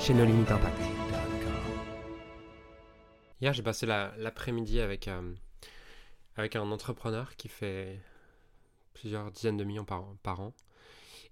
chez 0.00 0.14
nos 0.14 0.24
limites 0.24 0.50
impact. 0.50 0.80
Hier, 3.40 3.52
j'ai 3.52 3.62
passé 3.62 3.84
l'après-midi 3.84 4.80
avec, 4.80 5.08
euh, 5.08 5.34
avec 6.36 6.56
un 6.56 6.70
entrepreneur 6.70 7.36
qui 7.36 7.48
fait 7.48 8.00
plusieurs 8.94 9.30
dizaines 9.30 9.58
de 9.58 9.64
millions 9.64 9.84
par, 9.84 10.40
an. 10.40 10.54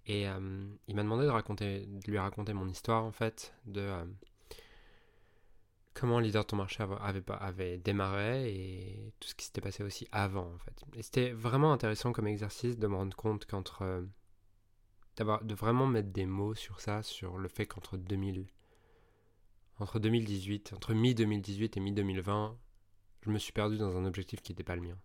Et 0.06 0.28
euh, 0.28 0.66
il 0.86 0.96
m'a 0.96 1.02
demandé 1.02 1.24
de, 1.24 1.30
raconter, 1.30 1.86
de 1.86 2.10
lui 2.10 2.18
raconter 2.18 2.52
mon 2.52 2.68
histoire, 2.68 3.04
en 3.04 3.12
fait, 3.12 3.54
de 3.64 3.80
euh, 3.80 4.04
comment 5.94 6.18
Leader 6.18 6.42
de 6.42 6.48
ton 6.48 6.56
marché 6.56 6.82
avait, 6.82 7.22
avait 7.40 7.78
démarré 7.78 8.52
et 8.52 9.12
tout 9.18 9.28
ce 9.28 9.34
qui 9.34 9.46
s'était 9.46 9.62
passé 9.62 9.82
aussi 9.82 10.06
avant, 10.12 10.52
en 10.54 10.58
fait. 10.58 10.84
Et 10.94 11.02
c'était 11.02 11.30
vraiment 11.30 11.72
intéressant 11.72 12.12
comme 12.12 12.26
exercice 12.26 12.78
de 12.78 12.86
me 12.86 12.96
rendre 12.96 13.16
compte 13.16 13.46
qu'entre. 13.46 14.04
De 15.24 15.54
vraiment 15.54 15.86
mettre 15.86 16.10
des 16.10 16.26
mots 16.26 16.54
sur 16.54 16.80
ça, 16.80 17.02
sur 17.02 17.38
le 17.38 17.48
fait 17.48 17.66
qu'entre 17.66 17.96
2000 17.96 18.46
entre 19.80 19.98
2018, 19.98 20.72
entre 20.74 20.92
mi-2018 20.92 21.76
et 21.76 21.80
mi-2020, 21.80 22.54
je 23.22 23.30
me 23.30 23.38
suis 23.38 23.52
perdu 23.52 23.78
dans 23.78 23.96
un 23.96 24.04
objectif 24.04 24.42
qui 24.42 24.52
n'était 24.52 24.64
pas 24.64 24.76
le 24.76 24.82
mien. 24.82 24.98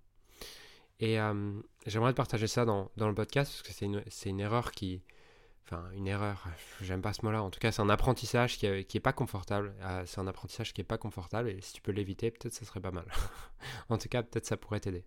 Et 0.99 1.19
euh, 1.19 1.59
j'aimerais 1.85 2.13
partager 2.13 2.47
ça 2.47 2.65
dans, 2.65 2.91
dans, 2.97 3.07
le 3.07 3.15
podcast 3.15 3.51
parce 3.51 3.61
que 3.63 3.73
c'est 3.73 3.85
une, 3.85 4.03
une, 4.25 4.39
erreur 4.39 4.71
qui. 4.71 5.03
Enfin, 5.65 5.89
une 5.93 6.07
erreur, 6.07 6.47
j'aime 6.81 7.01
pas 7.01 7.13
ce 7.13 7.25
mot-là. 7.25 7.41
En 7.41 7.49
tout 7.49 7.59
cas, 7.59 7.71
c'est 7.71 7.81
un 7.81 7.89
apprentissage 7.89 8.57
qui, 8.57 8.67
n'est 8.67 8.99
pas 8.99 9.13
confortable. 9.13 9.75
Euh, 9.81 10.03
c'est 10.05 10.19
un 10.19 10.27
apprentissage 10.27 10.73
qui 10.73 10.81
est 10.81 10.85
pas 10.85 10.97
confortable 10.97 11.49
et 11.49 11.61
si 11.61 11.73
tu 11.73 11.81
peux 11.81 11.91
l'éviter, 11.91 12.31
peut-être 12.31 12.53
ça 12.53 12.65
serait 12.65 12.81
pas 12.81 12.91
mal. 12.91 13.05
en 13.89 13.97
tout 13.97 14.09
cas, 14.09 14.23
peut-être 14.23 14.45
ça 14.45 14.57
pourrait 14.57 14.79
t'aider. 14.79 15.05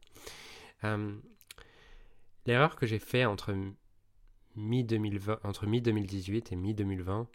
Euh, 0.85 1.17
l'erreur 2.47 2.77
que 2.77 2.87
j'ai 2.87 2.99
fait 2.99 3.25
entre 3.25 3.55
mi-2020, 4.57 5.39
entre 5.45 5.67
mi-2018 5.67 6.53
et 6.53 6.57
mi-2020, 6.57 7.27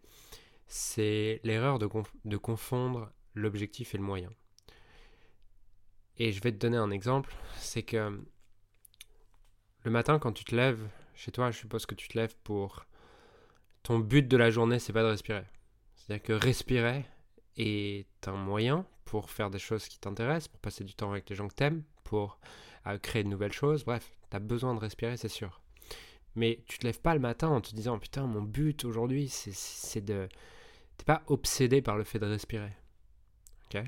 c'est 0.68 1.42
l'erreur 1.44 1.80
de, 1.80 2.38
confondre 2.38 3.12
l'objectif 3.36 3.94
et 3.94 3.98
le 3.98 4.04
moyen. 4.04 4.30
Et 6.18 6.32
je 6.32 6.42
vais 6.42 6.52
te 6.52 6.58
donner 6.58 6.78
un 6.78 6.92
exemple, 6.92 7.36
c'est 7.58 7.84
que 7.84 8.22
le 9.84 9.92
matin 9.92 10.20
quand 10.20 10.32
tu 10.32 10.46
te 10.46 10.56
lèves, 10.56 10.88
chez 11.16 11.32
toi, 11.32 11.52
je 11.52 11.58
suppose 11.58 11.86
que 11.86 11.96
tu 11.96 12.08
te 12.08 12.18
lèves 12.18 12.36
pour... 12.44 12.86
Ton 13.84 13.98
but 13.98 14.28
de 14.28 14.38
la 14.38 14.52
journée, 14.52 14.78
c'est 14.78 14.94
pas 14.94 15.02
de 15.02 15.08
respirer. 15.08 15.46
C'est-à-dire 15.96 16.24
que 16.24 16.34
respirer 16.34 17.04
est 17.58 18.28
un 18.28 18.36
moyen 18.36 18.86
pour 19.06 19.32
faire 19.32 19.50
des 19.50 19.60
choses 19.60 19.88
qui 19.88 20.00
t'intéressent, 20.00 20.50
pour 20.50 20.60
passer 20.60 20.84
du 20.84 20.94
temps 20.94 21.12
avec 21.12 21.28
les 21.30 21.36
gens 21.36 21.48
que 21.48 21.56
t'aimes, 21.56 21.84
pour 22.04 22.40
euh, 22.88 22.98
créer 23.00 23.24
de 23.24 23.30
nouvelles 23.30 23.52
choses. 23.52 23.84
Bref, 23.84 24.12
tu 24.30 24.38
as 24.38 24.40
besoin 24.40 24.76
de 24.76 24.80
respirer, 24.80 25.18
c'est 25.18 25.28
sûr. 25.28 25.62
Mais 26.36 26.64
tu 26.68 26.78
te 26.80 26.88
lèves 26.88 27.02
pas 27.02 27.14
le 27.14 27.20
matin 27.20 27.50
en 27.50 27.62
te 27.62 27.76
disant 27.76 28.00
putain, 28.00 28.26
mon 28.26 28.42
but 28.42 28.86
aujourd'hui, 28.86 29.28
c'est 29.30 30.02
de 30.02 30.30
pas 31.06 31.24
obsédé 31.28 31.82
par 31.82 31.98
le 31.98 32.04
fait 32.04 32.20
de 32.20 32.26
respirer. 32.26 32.72
Ok? 33.66 33.82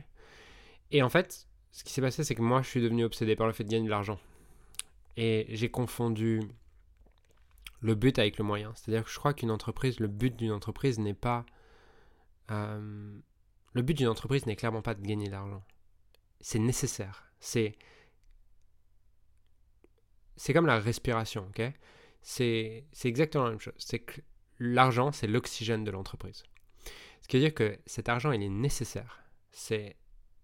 Et 0.92 1.02
en 1.02 1.10
fait, 1.10 1.48
ce 1.72 1.84
qui 1.84 1.94
s'est 1.94 2.02
passé, 2.02 2.24
c'est 2.24 2.36
que 2.36 2.42
moi, 2.42 2.62
je 2.62 2.70
suis 2.70 2.82
devenu 2.82 3.04
obsédé 3.04 3.36
par 3.36 3.48
le 3.48 3.54
fait 3.54 3.64
de 3.64 3.70
gagner 3.70 3.86
de 3.86 3.90
l'argent. 3.90 4.20
Et 5.18 5.46
j'ai 5.50 5.70
confondu 5.70 6.42
le 7.82 7.96
but 7.96 8.18
avec 8.20 8.38
le 8.38 8.44
moyen. 8.44 8.74
C'est-à-dire 8.76 9.04
que 9.04 9.12
je 9.12 9.18
crois 9.18 9.34
qu'une 9.34 9.52
entreprise, 9.52 10.00
le 10.00 10.08
but 10.08 10.36
d'une 10.36 10.52
entreprise 10.52 11.00
n'est 11.00 11.14
pas... 11.14 11.46
Euh, 12.52 13.20
le 13.74 13.82
but 13.82 13.96
d'une 13.96 14.08
entreprise 14.08 14.46
n'est 14.46 14.56
clairement 14.56 14.82
pas 14.82 14.96
de 14.96 15.02
gagner 15.02 15.28
de 15.28 15.32
l'argent. 15.32 15.64
C'est 16.42 16.60
nécessaire. 16.60 17.26
C'est... 17.40 17.76
C'est 20.36 20.54
comme 20.54 20.66
la 20.66 20.80
respiration, 20.80 21.48
ok? 21.50 21.62
C'est, 22.24 22.86
exactement 23.04 23.44
la 23.44 23.52
même 23.52 23.60
chose. 23.60 23.74
C'est 23.78 24.00
que 24.00 24.22
l'argent, 24.60 25.12
c'est 25.12 25.28
l'oxygène 25.28 25.84
de 25.84 25.92
l'entreprise. 25.92 26.44
Ce 27.22 27.28
qui 27.28 27.38
veut 27.38 27.44
dire 27.44 27.54
que 27.54 27.78
cet 27.86 28.10
argent, 28.10 28.32
il 28.32 28.42
est 28.42 28.50
nécessaire. 28.50 29.24
C'est 29.52 29.98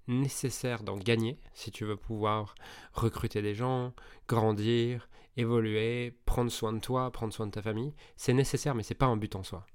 nécessaire 0.07 0.83
d'en 0.83 0.97
gagner 0.97 1.39
si 1.53 1.71
tu 1.71 1.85
veux 1.85 1.95
pouvoir 1.95 2.55
recruter 2.93 3.41
des 3.41 3.55
gens, 3.55 3.93
grandir, 4.27 5.09
évoluer, 5.37 6.17
prendre 6.25 6.51
soin 6.51 6.73
de 6.73 6.79
toi, 6.79 7.11
prendre 7.11 7.33
soin 7.33 7.47
de 7.47 7.51
ta 7.51 7.61
famille. 7.61 7.93
C'est 8.17 8.33
nécessaire, 8.33 8.75
mais 8.75 8.83
c'est 8.83 8.93
pas 8.93 9.05
un 9.05 9.17
but 9.17 9.35
en 9.35 9.43
soi. 9.43 9.65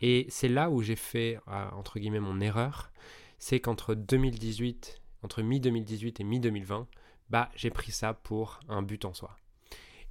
Et 0.00 0.26
c'est 0.28 0.48
là 0.48 0.70
où 0.70 0.82
j'ai 0.82 0.96
fait, 0.96 1.38
euh, 1.48 1.70
entre 1.72 1.98
guillemets, 1.98 2.20
mon 2.20 2.40
erreur. 2.40 2.90
C'est 3.38 3.60
qu'entre 3.60 3.94
2018, 3.94 5.00
entre 5.22 5.42
mi-2018 5.42 6.20
et 6.20 6.24
mi-2020, 6.24 6.86
bah, 7.30 7.50
j'ai 7.54 7.70
pris 7.70 7.92
ça 7.92 8.12
pour 8.12 8.60
un 8.68 8.82
but 8.82 9.04
en 9.04 9.14
soi. 9.14 9.36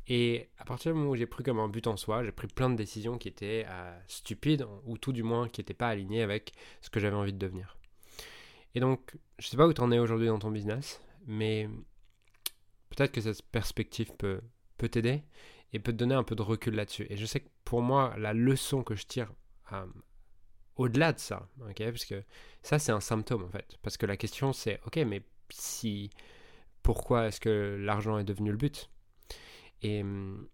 Et 0.07 0.49
à 0.57 0.65
partir 0.65 0.91
du 0.91 0.99
moment 0.99 1.11
où 1.11 1.15
j'ai 1.15 1.25
pris 1.25 1.43
comme 1.43 1.59
un 1.59 1.69
but 1.69 1.87
en 1.87 1.95
soi, 1.95 2.23
j'ai 2.23 2.31
pris 2.31 2.47
plein 2.47 2.69
de 2.69 2.75
décisions 2.75 3.17
qui 3.17 3.29
étaient 3.29 3.65
euh, 3.69 3.97
stupides, 4.07 4.65
ou 4.85 4.97
tout 4.97 5.13
du 5.13 5.23
moins 5.23 5.47
qui 5.47 5.61
n'étaient 5.61 5.73
pas 5.73 5.87
alignées 5.87 6.21
avec 6.21 6.51
ce 6.81 6.89
que 6.89 6.99
j'avais 6.99 7.15
envie 7.15 7.33
de 7.33 7.37
devenir. 7.37 7.77
Et 8.75 8.79
donc, 8.79 9.15
je 9.39 9.47
ne 9.47 9.49
sais 9.51 9.57
pas 9.57 9.67
où 9.67 9.73
tu 9.73 9.81
en 9.81 9.91
es 9.91 9.99
aujourd'hui 9.99 10.27
dans 10.27 10.39
ton 10.39 10.51
business, 10.51 11.01
mais 11.25 11.69
peut-être 12.89 13.11
que 13.11 13.21
cette 13.21 13.41
perspective 13.43 14.11
peut, 14.17 14.41
t'aider 14.77 15.23
et 15.71 15.79
peut 15.79 15.93
te 15.93 15.97
donner 15.97 16.15
un 16.15 16.23
peu 16.23 16.35
de 16.35 16.41
recul 16.41 16.75
là-dessus. 16.75 17.07
Et 17.09 17.15
je 17.15 17.25
sais 17.25 17.39
que 17.39 17.47
pour 17.63 17.81
moi, 17.81 18.13
la 18.17 18.33
leçon 18.33 18.83
que 18.83 18.95
je 18.95 19.05
tire 19.05 19.31
euh, 19.71 19.85
au-delà 20.75 21.13
de 21.13 21.19
ça, 21.19 21.47
ok, 21.61 21.77
parce 21.77 22.03
que 22.03 22.21
ça 22.61 22.79
c'est 22.79 22.91
un 22.91 22.99
symptôme 22.99 23.43
en 23.43 23.49
fait, 23.49 23.77
parce 23.81 23.95
que 23.95 24.05
la 24.05 24.17
question 24.17 24.51
c'est, 24.51 24.81
ok, 24.85 24.97
mais 25.07 25.23
si, 25.49 26.09
pourquoi 26.81 27.27
est-ce 27.27 27.39
que 27.39 27.77
l'argent 27.79 28.17
est 28.17 28.25
devenu 28.25 28.51
le 28.51 28.57
but? 28.57 28.89
Hum, 29.83 30.47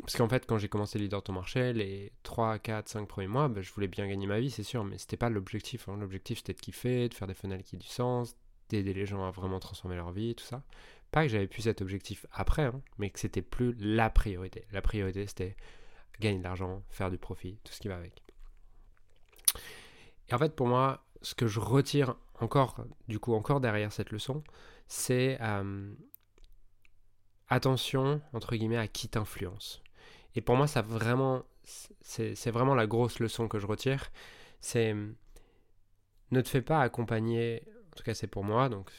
parce 0.00 0.16
qu'en 0.16 0.28
fait, 0.28 0.46
quand 0.46 0.58
j'ai 0.58 0.68
commencé 0.68 0.98
Leader 0.98 1.22
ton 1.22 1.32
marché, 1.32 1.72
les 1.72 2.12
3, 2.22 2.58
4, 2.58 2.88
5 2.88 3.08
premiers 3.08 3.26
mois, 3.26 3.48
bah, 3.48 3.60
je 3.62 3.72
voulais 3.72 3.88
bien 3.88 4.06
gagner 4.06 4.26
ma 4.26 4.38
vie, 4.40 4.50
c'est 4.50 4.62
sûr, 4.62 4.84
mais 4.84 4.98
c'était 4.98 5.16
pas 5.16 5.30
l'objectif. 5.30 5.88
Hein. 5.88 5.96
L'objectif, 5.96 6.38
c'était 6.38 6.52
de 6.52 6.60
kiffer, 6.60 7.08
de 7.08 7.14
faire 7.14 7.26
des 7.26 7.34
funnels 7.34 7.62
qui 7.62 7.76
aient 7.76 7.78
du 7.78 7.86
sens, 7.86 8.36
d'aider 8.68 8.94
les 8.94 9.06
gens 9.06 9.24
à 9.24 9.30
vraiment 9.30 9.58
transformer 9.58 9.96
leur 9.96 10.12
vie, 10.12 10.34
tout 10.34 10.44
ça. 10.44 10.62
Pas 11.10 11.22
que 11.22 11.28
j'avais 11.28 11.46
plus 11.46 11.62
cet 11.62 11.80
objectif 11.80 12.26
après, 12.32 12.64
hein, 12.64 12.82
mais 12.98 13.10
que 13.10 13.18
c'était 13.18 13.42
plus 13.42 13.74
la 13.78 14.10
priorité. 14.10 14.66
La 14.70 14.82
priorité, 14.82 15.26
c'était 15.26 15.56
gagner 16.20 16.38
de 16.38 16.44
l'argent, 16.44 16.82
faire 16.90 17.10
du 17.10 17.18
profit, 17.18 17.58
tout 17.64 17.72
ce 17.72 17.80
qui 17.80 17.88
va 17.88 17.96
avec. 17.96 18.22
Et 20.28 20.34
en 20.34 20.38
fait, 20.38 20.54
pour 20.54 20.66
moi, 20.66 21.04
ce 21.22 21.34
que 21.34 21.46
je 21.46 21.60
retire 21.60 22.16
encore, 22.40 22.84
du 23.08 23.18
coup, 23.18 23.34
encore 23.34 23.60
derrière 23.60 23.92
cette 23.92 24.10
leçon, 24.10 24.44
c'est 24.88 25.40
hum, 25.40 25.96
attention, 27.48 28.20
entre 28.32 28.56
guillemets, 28.56 28.76
à 28.76 28.88
qui 28.88 29.08
t'influence. 29.08 29.82
Et 30.34 30.40
pour 30.40 30.56
moi, 30.56 30.66
ça 30.66 30.82
vraiment, 30.82 31.44
c'est 32.00 32.50
vraiment 32.50 32.74
la 32.74 32.86
grosse 32.86 33.20
leçon 33.20 33.48
que 33.48 33.58
je 33.58 33.66
retire. 33.66 34.10
C'est 34.60 34.94
ne 36.32 36.40
te 36.40 36.48
fais 36.48 36.62
pas 36.62 36.80
accompagner, 36.80 37.62
en 37.92 37.96
tout 37.96 38.02
cas 38.02 38.14
c'est 38.14 38.26
pour 38.26 38.44
moi, 38.44 38.68
donc 38.68 38.90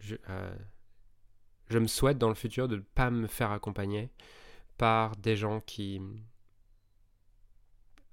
je, 0.00 0.16
euh, 0.28 0.54
me 1.70 1.86
souhaite 1.86 2.18
dans 2.18 2.28
le 2.28 2.34
futur 2.34 2.68
de 2.68 2.76
ne 2.76 2.82
pas 2.82 3.10
me 3.10 3.26
faire 3.26 3.50
accompagner 3.50 4.10
par 4.76 5.16
des 5.16 5.36
gens 5.36 5.60
qui 5.60 6.00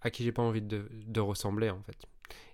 à 0.01 0.09
qui 0.09 0.23
j'ai 0.23 0.31
pas 0.31 0.41
envie 0.41 0.61
de, 0.61 0.89
de, 0.91 1.19
ressembler 1.19 1.69
en 1.69 1.81
fait. 1.83 2.07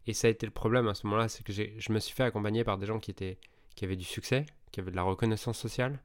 Et 0.06 0.14
ça 0.14 0.28
a 0.28 0.32
été 0.32 0.46
le 0.46 0.52
problème 0.52 0.88
à 0.88 0.96
ce 0.96 1.06
moment-là, 1.08 1.30
c'est 1.30 1.44
que 1.44 1.54
je 1.54 1.92
me 1.92 2.00
suis 2.00 2.14
fait 2.14 2.24
accompagner 2.24 2.64
par 2.64 2.78
des 2.78 2.86
gens 2.86 3.00
qui 3.00 3.12
étaient 3.12 3.38
qui 3.76 3.86
avaient 3.86 3.96
du 3.96 4.04
succès, 4.04 4.46
qui 4.72 4.80
avaient 4.80 4.92
de 4.92 4.96
la 4.96 5.04
reconnaissance 5.04 5.58
sociale, 5.58 6.02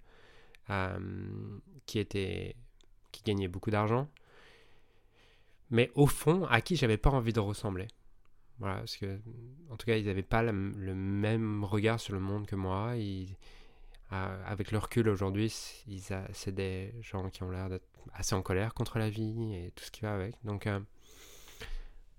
qui 1.87 1.99
était 1.99 2.56
qui 3.11 3.23
gagnait 3.25 3.49
beaucoup 3.49 3.70
d'argent, 3.70 4.09
mais 5.70 5.91
au 5.94 6.06
fond, 6.06 6.44
à 6.47 6.61
qui 6.61 6.76
j'avais 6.76 6.97
pas 6.97 7.11
envie 7.11 7.32
de 7.32 7.41
ressembler. 7.41 7.88
Parce 8.61 8.97
que, 8.97 9.19
en 9.70 9.76
tout 9.76 9.87
cas, 9.87 9.97
ils 9.97 10.06
n'avaient 10.06 10.23
pas 10.23 10.43
le, 10.43 10.53
même 10.53 11.64
regard 11.64 11.99
sur 11.99 12.14
le 12.14 12.20
monde 12.20 12.47
que 12.47 12.56
moi. 12.56 12.93
Euh, 12.94 14.44
avec 14.47 14.70
le 14.70 14.79
recul 14.79 15.09
aujourd'hui, 15.09 15.50
c'est 15.50 16.55
des 16.55 16.94
gens 17.00 17.31
qui 17.31 17.43
ont 17.43 17.50
l'air 17.50 17.69
d'être 17.70 17.87
assez 18.12 18.35
en 18.35 18.43
colère 18.43 18.75
contre 18.75 18.99
la 18.99 19.08
vie 19.08 19.55
et 19.55 19.73
tout 19.75 19.85
ce 19.85 19.91
qui 19.91 20.03
va 20.03 20.15
avec. 20.15 20.37
Donc, 20.44 20.67
euh, 20.67 20.79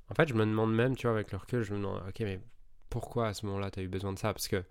en 0.09 0.15
fait, 0.15 0.27
je 0.27 0.33
me 0.33 0.45
demande 0.45 0.73
même, 0.73 0.95
tu 0.95 1.07
vois, 1.07 1.15
avec 1.15 1.31
le 1.31 1.37
recul, 1.37 1.61
je 1.61 1.73
me 1.73 1.77
demande, 1.77 2.03
ok, 2.09 2.19
mais 2.21 2.41
pourquoi 2.89 3.27
à 3.27 3.33
ce 3.33 3.45
moment-là, 3.45 3.71
tu 3.71 3.79
as 3.79 3.83
eu 3.83 3.87
besoin 3.87 4.11
de 4.11 4.19
ça? 4.19 4.33
Parce 4.33 4.47
que 4.47 4.63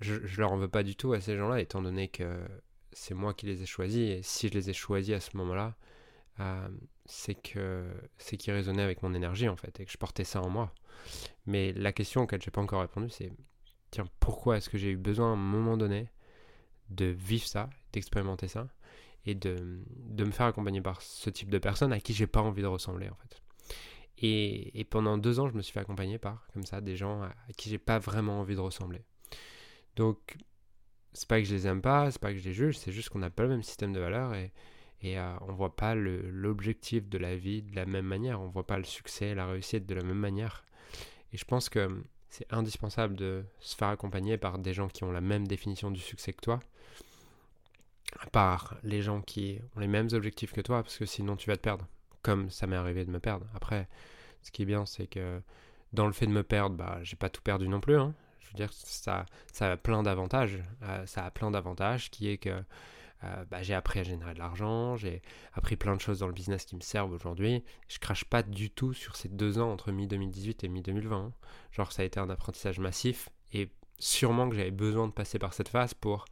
je, 0.00 0.26
je 0.26 0.40
leur 0.40 0.52
en 0.52 0.56
veux 0.56 0.68
pas 0.68 0.82
du 0.82 0.96
tout 0.96 1.12
à 1.12 1.20
ces 1.20 1.36
gens-là, 1.36 1.60
étant 1.60 1.80
donné 1.80 2.08
que 2.08 2.44
c'est 2.92 3.14
moi 3.14 3.34
qui 3.34 3.46
les 3.46 3.62
ai 3.62 3.66
choisis. 3.66 4.10
Et 4.10 4.22
si 4.22 4.48
je 4.48 4.54
les 4.54 4.70
ai 4.70 4.72
choisis 4.72 5.14
à 5.14 5.20
ce 5.20 5.36
moment-là, 5.36 5.76
euh, 6.40 6.68
c'est 7.06 7.34
que 7.34 7.84
c'est 8.18 8.36
qu'ils 8.36 8.52
résonnaient 8.52 8.82
avec 8.82 9.02
mon 9.02 9.14
énergie 9.14 9.48
en 9.48 9.56
fait 9.56 9.78
et 9.80 9.84
que 9.84 9.92
je 9.92 9.98
portais 9.98 10.24
ça 10.24 10.40
en 10.40 10.48
moi. 10.48 10.72
Mais 11.46 11.72
la 11.72 11.92
question 11.92 12.22
auquel 12.22 12.40
j'ai 12.42 12.50
pas 12.50 12.60
encore 12.60 12.80
répondu, 12.82 13.10
c'est 13.10 13.32
tiens, 13.90 14.06
pourquoi 14.20 14.56
est-ce 14.56 14.70
que 14.70 14.78
j'ai 14.78 14.90
eu 14.90 14.96
besoin 14.96 15.30
à 15.30 15.32
un 15.32 15.36
moment 15.36 15.76
donné 15.76 16.08
de 16.90 17.06
vivre 17.06 17.46
ça, 17.46 17.70
d'expérimenter 17.92 18.48
ça, 18.48 18.68
et 19.26 19.34
de, 19.34 19.82
de, 19.88 20.24
me 20.24 20.30
faire 20.30 20.46
accompagner 20.46 20.80
par 20.80 21.02
ce 21.02 21.30
type 21.30 21.50
de 21.50 21.58
personnes 21.58 21.92
à 21.92 22.00
qui 22.00 22.14
j'ai 22.14 22.26
pas 22.26 22.40
envie 22.40 22.62
de 22.62 22.66
ressembler 22.66 23.08
en 23.08 23.14
fait. 23.14 23.42
Et, 24.18 24.78
et, 24.78 24.84
pendant 24.84 25.16
deux 25.16 25.40
ans, 25.40 25.48
je 25.48 25.54
me 25.54 25.62
suis 25.62 25.72
fait 25.72 25.80
accompagner 25.80 26.18
par, 26.18 26.46
comme 26.52 26.64
ça, 26.64 26.80
des 26.80 26.96
gens 26.96 27.22
à, 27.22 27.26
à 27.26 27.52
qui 27.56 27.70
j'ai 27.70 27.78
pas 27.78 27.98
vraiment 27.98 28.40
envie 28.40 28.54
de 28.54 28.60
ressembler. 28.60 29.02
Donc, 29.96 30.36
c'est 31.12 31.28
pas 31.28 31.40
que 31.40 31.46
je 31.46 31.54
les 31.54 31.66
aime 31.66 31.82
pas, 31.82 32.10
c'est 32.10 32.20
pas 32.20 32.32
que 32.32 32.38
je 32.38 32.44
les 32.44 32.52
juge, 32.52 32.78
c'est 32.78 32.92
juste 32.92 33.08
qu'on 33.08 33.18
n'a 33.18 33.30
pas 33.30 33.42
le 33.44 33.48
même 33.48 33.62
système 33.62 33.92
de 33.92 34.00
valeurs 34.00 34.34
et, 34.34 34.52
et 35.02 35.18
euh, 35.18 35.32
on 35.42 35.52
voit 35.52 35.74
pas 35.74 35.94
l'objectif 35.94 37.08
de 37.08 37.18
la 37.18 37.36
vie 37.36 37.62
de 37.62 37.74
la 37.74 37.86
même 37.86 38.06
manière, 38.06 38.40
on 38.40 38.48
voit 38.48 38.66
pas 38.66 38.78
le 38.78 38.84
succès, 38.84 39.34
la 39.34 39.46
réussite 39.46 39.86
de 39.86 39.94
la 39.94 40.02
même 40.02 40.18
manière. 40.18 40.64
Et 41.32 41.36
je 41.36 41.44
pense 41.44 41.68
que 41.68 41.88
c'est 42.28 42.52
indispensable 42.52 43.16
de 43.16 43.44
se 43.60 43.76
faire 43.76 43.88
accompagner 43.88 44.36
par 44.36 44.58
des 44.58 44.72
gens 44.72 44.88
qui 44.88 45.04
ont 45.04 45.12
la 45.12 45.20
même 45.20 45.46
définition 45.46 45.90
du 45.90 46.00
succès 46.00 46.32
que 46.32 46.40
toi, 46.40 46.60
par 48.32 48.76
les 48.82 49.02
gens 49.02 49.20
qui 49.20 49.58
ont 49.76 49.80
les 49.80 49.88
mêmes 49.88 50.08
objectifs 50.12 50.52
que 50.52 50.60
toi, 50.60 50.82
parce 50.82 50.98
que 50.98 51.06
sinon 51.06 51.36
tu 51.36 51.48
vas 51.48 51.56
te 51.56 51.62
perdre, 51.62 51.86
comme 52.22 52.50
ça 52.50 52.66
m'est 52.66 52.76
arrivé 52.76 53.04
de 53.04 53.10
me 53.10 53.20
perdre. 53.20 53.46
Après, 53.54 53.88
ce 54.42 54.50
qui 54.50 54.62
est 54.62 54.66
bien, 54.66 54.86
c'est 54.86 55.06
que 55.06 55.40
dans 55.92 56.06
le 56.06 56.12
fait 56.12 56.26
de 56.26 56.32
me 56.32 56.42
perdre, 56.42 56.76
bah, 56.76 56.98
j'ai 57.02 57.16
pas 57.16 57.30
tout 57.30 57.42
perdu 57.42 57.68
non 57.68 57.80
plus. 57.80 57.96
Hein. 57.96 58.14
Je 58.50 58.62
veux 58.62 58.66
dire, 58.66 58.72
ça, 58.72 59.26
ça 59.52 59.72
a 59.72 59.76
plein 59.76 60.02
d'avantages. 60.02 60.58
Euh, 60.82 61.06
ça 61.06 61.24
a 61.24 61.30
plein 61.30 61.50
d'avantages 61.50 62.10
qui 62.10 62.28
est 62.28 62.38
que 62.38 62.62
euh, 63.22 63.44
bah, 63.50 63.62
j'ai 63.62 63.74
appris 63.74 64.00
à 64.00 64.02
générer 64.02 64.32
de 64.32 64.38
l'argent, 64.38 64.96
j'ai 64.96 65.20
appris 65.52 65.76
plein 65.76 65.94
de 65.94 66.00
choses 66.00 66.20
dans 66.20 66.26
le 66.26 66.32
business 66.32 66.64
qui 66.64 66.74
me 66.74 66.80
servent 66.80 67.12
aujourd'hui. 67.12 67.62
Je 67.88 67.98
crache 67.98 68.24
pas 68.24 68.42
du 68.42 68.70
tout 68.70 68.94
sur 68.94 69.16
ces 69.16 69.28
deux 69.28 69.58
ans 69.58 69.70
entre 69.70 69.92
mi-2018 69.92 70.64
et 70.64 70.68
mi-2020. 70.68 71.12
Hein. 71.12 71.32
Genre, 71.72 71.92
ça 71.92 72.02
a 72.02 72.04
été 72.06 72.18
un 72.18 72.30
apprentissage 72.30 72.78
massif 72.78 73.28
et 73.52 73.70
sûrement 73.98 74.48
que 74.48 74.56
j'avais 74.56 74.70
besoin 74.70 75.06
de 75.06 75.12
passer 75.12 75.38
par 75.38 75.52
cette 75.52 75.68
phase 75.68 75.92
pour 75.92 76.24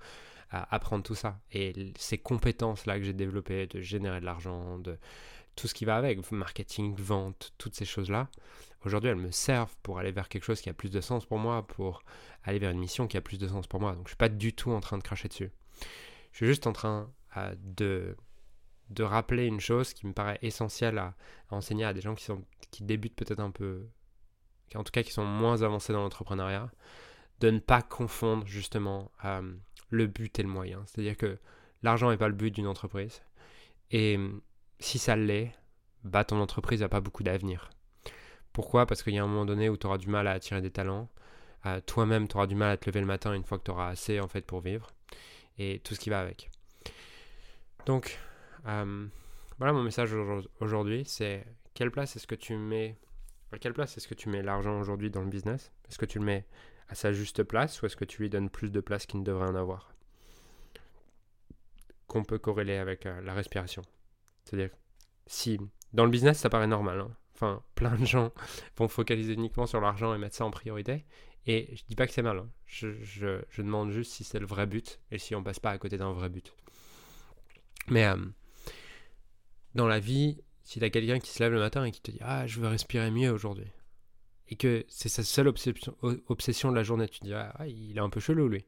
euh, 0.54 0.60
apprendre 0.70 1.04
tout 1.04 1.14
ça. 1.14 1.38
Et 1.52 1.92
ces 1.98 2.16
compétences-là 2.16 2.98
que 2.98 3.04
j'ai 3.04 3.12
développées, 3.12 3.66
de 3.66 3.80
générer 3.80 4.20
de 4.20 4.24
l'argent, 4.24 4.78
de 4.78 4.98
tout 5.58 5.66
ce 5.66 5.74
qui 5.74 5.84
va 5.84 5.96
avec, 5.96 6.30
marketing, 6.30 6.94
vente, 6.96 7.52
toutes 7.58 7.74
ces 7.74 7.84
choses-là, 7.84 8.28
aujourd'hui 8.84 9.10
elles 9.10 9.16
me 9.16 9.32
servent 9.32 9.74
pour 9.82 9.98
aller 9.98 10.12
vers 10.12 10.28
quelque 10.28 10.44
chose 10.44 10.60
qui 10.60 10.68
a 10.68 10.72
plus 10.72 10.90
de 10.90 11.00
sens 11.00 11.26
pour 11.26 11.38
moi, 11.38 11.66
pour 11.66 12.04
aller 12.44 12.60
vers 12.60 12.70
une 12.70 12.78
mission 12.78 13.08
qui 13.08 13.16
a 13.16 13.20
plus 13.20 13.38
de 13.38 13.48
sens 13.48 13.66
pour 13.66 13.80
moi. 13.80 13.92
Donc 13.94 14.04
je 14.04 14.10
suis 14.10 14.16
pas 14.16 14.28
du 14.28 14.52
tout 14.52 14.70
en 14.70 14.78
train 14.78 14.98
de 14.98 15.02
cracher 15.02 15.26
dessus. 15.26 15.50
Je 16.30 16.36
suis 16.36 16.46
juste 16.46 16.68
en 16.68 16.72
train 16.72 17.10
euh, 17.36 17.56
de, 17.58 18.16
de 18.90 19.02
rappeler 19.02 19.46
une 19.46 19.58
chose 19.58 19.92
qui 19.94 20.06
me 20.06 20.12
paraît 20.12 20.38
essentielle 20.42 20.96
à, 20.98 21.16
enseigner 21.50 21.84
à 21.84 21.92
des 21.92 22.02
gens 22.02 22.14
qui, 22.14 22.24
sont, 22.24 22.44
qui 22.70 22.84
débutent 22.84 23.16
peut-être 23.16 23.40
un 23.40 23.50
peu, 23.50 23.88
en 24.76 24.84
tout 24.84 24.92
cas 24.92 25.02
qui 25.02 25.10
sont 25.10 25.24
moins 25.24 25.62
avancés 25.62 25.92
dans 25.92 26.02
l'entrepreneuriat, 26.02 26.70
de 27.40 27.50
ne 27.50 27.58
pas 27.58 27.82
confondre 27.82 28.46
justement 28.46 29.10
euh, 29.24 29.42
le 29.90 30.06
but 30.06 30.38
et 30.38 30.44
le 30.44 30.48
moyen. 30.48 30.84
C'est-à-dire 30.86 31.16
que 31.16 31.36
l'argent 31.82 32.10
n'est 32.10 32.16
pas 32.16 32.28
le 32.28 32.34
but 32.34 32.54
d'une 32.54 32.68
entreprise. 32.68 33.22
Et 33.90 34.20
si 34.80 34.98
ça 34.98 35.16
l'est, 35.16 35.52
bah 36.04 36.24
ton 36.24 36.40
entreprise 36.40 36.80
n'a 36.80 36.88
pas 36.88 37.00
beaucoup 37.00 37.22
d'avenir. 37.22 37.70
Pourquoi? 38.52 38.86
Parce 38.86 39.02
qu'il 39.02 39.14
y 39.14 39.18
a 39.18 39.22
un 39.22 39.26
moment 39.26 39.46
donné 39.46 39.68
où 39.68 39.76
tu 39.76 39.86
auras 39.86 39.98
du 39.98 40.08
mal 40.08 40.26
à 40.26 40.32
attirer 40.32 40.60
des 40.60 40.70
talents. 40.70 41.08
Euh, 41.66 41.80
toi-même, 41.86 42.28
tu 42.28 42.36
auras 42.36 42.46
du 42.46 42.54
mal 42.54 42.70
à 42.70 42.76
te 42.76 42.88
lever 42.88 43.00
le 43.00 43.06
matin 43.06 43.34
une 43.34 43.44
fois 43.44 43.58
que 43.58 43.64
tu 43.64 43.70
auras 43.70 43.88
assez 43.88 44.20
en 44.20 44.28
fait 44.28 44.42
pour 44.42 44.60
vivre 44.60 44.90
et 45.58 45.80
tout 45.80 45.94
ce 45.94 46.00
qui 46.00 46.10
va 46.10 46.20
avec. 46.20 46.50
Donc, 47.86 48.18
euh, 48.66 49.06
voilà 49.58 49.72
mon 49.72 49.82
message 49.82 50.14
aujourd'hui, 50.60 51.04
c'est 51.06 51.44
quelle 51.74 51.90
place 51.90 52.16
est-ce 52.16 52.26
que 52.26 52.34
tu 52.34 52.56
mets, 52.56 52.96
quelle 53.60 53.74
place 53.74 53.96
est-ce 53.96 54.08
que 54.08 54.14
tu 54.14 54.28
mets 54.28 54.42
l'argent 54.42 54.78
aujourd'hui 54.78 55.10
dans 55.10 55.22
le 55.22 55.28
business? 55.28 55.72
Est-ce 55.88 55.98
que 55.98 56.06
tu 56.06 56.18
le 56.18 56.24
mets 56.24 56.46
à 56.88 56.94
sa 56.94 57.12
juste 57.12 57.42
place 57.42 57.82
ou 57.82 57.86
est-ce 57.86 57.96
que 57.96 58.04
tu 58.04 58.22
lui 58.22 58.30
donnes 58.30 58.50
plus 58.50 58.70
de 58.70 58.80
place 58.80 59.06
qu'il 59.06 59.20
ne 59.20 59.24
devrait 59.24 59.48
en 59.48 59.54
avoir? 59.54 59.92
Qu'on 62.06 62.24
peut 62.24 62.38
corréler 62.38 62.76
avec 62.76 63.06
euh, 63.06 63.20
la 63.22 63.34
respiration. 63.34 63.82
C'est-à-dire, 64.48 64.70
si 65.26 65.58
dans 65.92 66.04
le 66.04 66.10
business 66.10 66.38
ça 66.38 66.48
paraît 66.48 66.66
normal, 66.66 67.00
hein. 67.00 67.10
enfin 67.34 67.62
plein 67.74 67.96
de 67.96 68.06
gens 68.06 68.32
vont 68.76 68.88
focaliser 68.88 69.34
uniquement 69.34 69.66
sur 69.66 69.80
l'argent 69.80 70.14
et 70.14 70.18
mettre 70.18 70.36
ça 70.36 70.44
en 70.44 70.50
priorité, 70.50 71.04
et 71.46 71.68
je 71.76 71.82
dis 71.88 71.94
pas 71.94 72.06
que 72.06 72.12
c'est 72.12 72.22
mal. 72.22 72.38
Hein. 72.38 72.48
Je, 72.66 73.42
demande 73.58 73.90
juste 73.90 74.12
si 74.12 74.24
c'est 74.24 74.38
le 74.38 74.46
vrai 74.46 74.66
but 74.66 75.00
et 75.10 75.18
si 75.18 75.34
on 75.34 75.42
passe 75.42 75.60
pas 75.60 75.70
à 75.70 75.78
côté 75.78 75.96
d'un 75.96 76.12
vrai 76.12 76.28
but. 76.28 76.52
Mais 77.88 78.06
euh, 78.06 78.16
dans 79.74 79.86
la 79.86 79.98
vie, 79.98 80.42
si 80.62 80.78
tu 80.78 80.84
as 80.84 80.90
quelqu'un 80.90 81.18
qui 81.18 81.30
se 81.30 81.42
lève 81.42 81.52
le 81.52 81.58
matin 81.58 81.84
et 81.84 81.90
qui 81.90 82.00
te 82.00 82.10
dit 82.10 82.18
Ah, 82.22 82.46
je 82.46 82.60
veux 82.60 82.68
respirer 82.68 83.10
mieux 83.10 83.30
aujourd'hui, 83.30 83.66
et 84.48 84.56
que 84.56 84.84
c'est 84.88 85.10
sa 85.10 85.24
seule 85.24 85.48
obsession, 85.48 85.94
obsession 86.28 86.70
de 86.70 86.76
la 86.76 86.82
journée, 86.82 87.08
tu 87.08 87.20
te 87.20 87.24
dis 87.24 87.34
Ah, 87.34 87.54
il 87.66 87.96
est 87.96 88.00
un 88.00 88.10
peu 88.10 88.20
chelou 88.20 88.48
lui. 88.48 88.64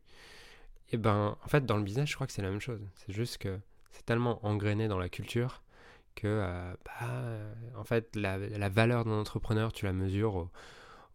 Et 0.93 0.99
ben, 0.99 1.38
en 1.43 1.49
fait, 1.49 1.65
dans 1.65 1.77
le 1.77 1.85
business, 1.85 2.09
je 2.11 2.15
crois 2.17 2.27
que 2.27 2.32
c'est 2.32 2.43
la 2.43 2.50
même 2.50 2.61
chose. 2.61 2.81
C'est 2.97 3.12
juste 3.12 3.38
que 3.38 3.59
c'est 3.93 4.05
tellement 4.05 4.44
engrainé 4.44 4.88
dans 4.88 4.99
la 4.99 5.09
culture 5.09 5.62
que, 6.15 6.27
euh, 6.27 6.75
bah, 6.85 7.09
en 7.77 7.85
fait, 7.85 8.15
la, 8.17 8.39
la 8.39 8.69
valeur 8.69 9.05
d'un 9.05 9.19
entrepreneur, 9.21 9.73
tu 9.73 9.85
la 9.85 9.93
mesures 9.93 10.51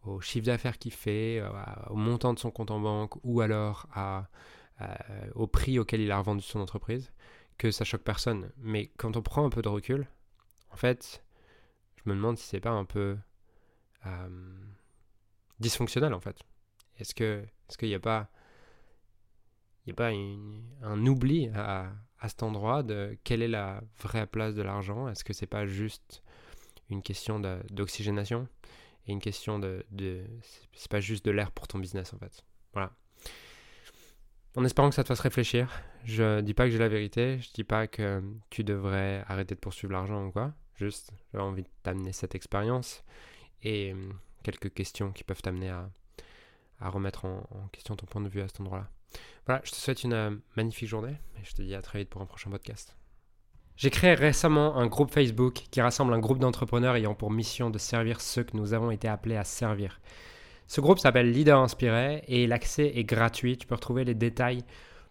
au 0.04 0.20
chiffre 0.20 0.46
d'affaires 0.46 0.78
qu'il 0.78 0.92
fait, 0.92 1.40
euh, 1.40 1.50
au 1.88 1.96
montant 1.96 2.32
de 2.32 2.38
son 2.38 2.50
compte 2.50 2.70
en 2.70 2.80
banque 2.80 3.14
ou 3.24 3.40
alors 3.40 3.86
à, 3.94 4.28
au 5.34 5.46
prix 5.46 5.78
auquel 5.78 6.00
il 6.00 6.10
a 6.10 6.18
revendu 6.18 6.42
son 6.42 6.60
entreprise, 6.60 7.12
que 7.58 7.70
ça 7.70 7.84
choque 7.84 8.02
personne. 8.02 8.50
Mais 8.58 8.90
quand 8.98 9.16
on 9.16 9.22
prend 9.22 9.44
un 9.44 9.50
peu 9.50 9.62
de 9.62 9.68
recul, 9.68 10.06
en 10.70 10.76
fait, 10.76 11.24
je 11.96 12.10
me 12.10 12.14
demande 12.14 12.38
si 12.38 12.46
c'est 12.46 12.60
pas 12.60 12.70
un 12.70 12.84
peu 12.84 13.16
euh, 14.06 14.28
dysfonctionnel 15.60 16.14
en 16.14 16.20
fait. 16.20 16.38
Est-ce 16.98 17.14
que 17.14 17.44
est-ce 17.68 17.78
qu'il 17.78 17.88
n'y 17.88 17.94
a 17.94 18.00
pas 18.00 18.28
il 19.86 19.92
a 19.92 19.94
pas 19.94 20.10
un 20.10 21.06
oubli 21.06 21.48
à, 21.54 21.92
à 22.20 22.28
cet 22.28 22.42
endroit 22.42 22.82
de 22.82 23.16
quelle 23.24 23.42
est 23.42 23.48
la 23.48 23.82
vraie 24.00 24.26
place 24.26 24.54
de 24.54 24.62
l'argent? 24.62 25.08
Est-ce 25.08 25.24
que 25.24 25.32
c'est 25.32 25.46
pas 25.46 25.66
juste 25.66 26.22
une 26.90 27.02
question 27.02 27.40
d'oxygénation 27.70 28.48
et 29.06 29.12
une 29.12 29.20
question 29.20 29.58
de, 29.58 29.84
de 29.90 30.24
c'est 30.72 30.90
pas 30.90 31.00
juste 31.00 31.24
de 31.24 31.30
l'air 31.30 31.50
pour 31.50 31.68
ton 31.68 31.78
business 31.78 32.12
en 32.14 32.18
fait? 32.18 32.44
Voilà. 32.72 32.92
En 34.56 34.64
espérant 34.64 34.88
que 34.88 34.94
ça 34.94 35.02
te 35.02 35.08
fasse 35.08 35.20
réfléchir, 35.20 35.70
je 36.04 36.40
dis 36.40 36.54
pas 36.54 36.64
que 36.64 36.70
j'ai 36.70 36.78
la 36.78 36.88
vérité, 36.88 37.38
je 37.40 37.52
dis 37.52 37.64
pas 37.64 37.86
que 37.86 38.22
tu 38.48 38.64
devrais 38.64 39.22
arrêter 39.28 39.54
de 39.54 39.60
poursuivre 39.60 39.92
l'argent 39.92 40.26
ou 40.26 40.30
quoi. 40.30 40.54
Juste, 40.76 41.12
j'ai 41.32 41.38
envie 41.38 41.62
de 41.62 41.68
t'amener 41.82 42.12
cette 42.12 42.34
expérience 42.34 43.04
et 43.62 43.92
hum, 43.92 44.18
quelques 44.42 44.72
questions 44.72 45.12
qui 45.12 45.24
peuvent 45.24 45.42
t'amener 45.42 45.68
à, 45.68 45.90
à 46.80 46.88
remettre 46.88 47.24
en, 47.24 47.42
question 47.72 47.96
ton 47.96 48.06
point 48.06 48.20
de 48.20 48.28
vue 48.28 48.40
à 48.40 48.48
cet 48.48 48.60
endroit-là. 48.60 48.88
Voilà, 49.46 49.60
je 49.64 49.70
te 49.70 49.76
souhaite 49.76 50.02
une 50.04 50.12
euh, 50.12 50.30
magnifique 50.56 50.88
journée 50.88 51.16
et 51.40 51.44
je 51.44 51.54
te 51.54 51.62
dis 51.62 51.74
à 51.74 51.82
très 51.82 52.00
vite 52.00 52.10
pour 52.10 52.20
un 52.20 52.26
prochain 52.26 52.50
podcast. 52.50 52.96
J'ai 53.76 53.90
créé 53.90 54.14
récemment 54.14 54.76
un 54.76 54.86
groupe 54.86 55.12
Facebook 55.12 55.64
qui 55.70 55.80
rassemble 55.80 56.14
un 56.14 56.18
groupe 56.18 56.38
d'entrepreneurs 56.38 56.96
ayant 56.96 57.14
pour 57.14 57.30
mission 57.30 57.70
de 57.70 57.78
servir 57.78 58.20
ceux 58.20 58.42
que 58.42 58.56
nous 58.56 58.72
avons 58.72 58.90
été 58.90 59.06
appelés 59.06 59.36
à 59.36 59.44
servir. 59.44 60.00
Ce 60.66 60.80
groupe 60.80 60.98
s'appelle 60.98 61.30
Leader 61.30 61.60
Inspiré 61.60 62.24
et 62.26 62.46
l'accès 62.46 62.92
est 62.94 63.04
gratuit. 63.04 63.58
Tu 63.58 63.66
peux 63.66 63.74
retrouver 63.74 64.04
les 64.04 64.14
détails 64.14 64.64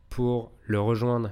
pour 0.10 0.52
le 0.64 0.80
rejoindre 0.80 1.32